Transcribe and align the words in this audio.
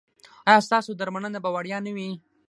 ایا 0.49 0.61
ستاسو 0.67 0.91
درملنه 0.99 1.39
به 1.43 1.49
وړیا 1.55 1.77
نه 1.85 1.91
وي؟ 1.95 2.09